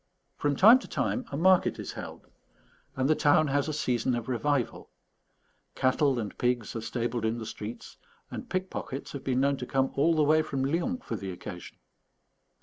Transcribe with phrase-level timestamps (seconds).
[0.35, 2.25] From time to time a market is held,
[2.95, 4.89] and the town has a season of revival;
[5.75, 7.97] cattle and pigs are stabled in the streets;
[8.31, 11.77] and pickpockets have been known to come all the way from Lyons for the occasion.